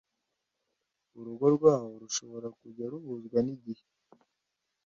urugo 1.19 1.45
rwaho 1.55 1.89
rushobora 2.01 2.47
kujya 2.59 2.85
ruhuzwa 2.91 3.37
n 3.45 3.47
igihe 3.55 3.83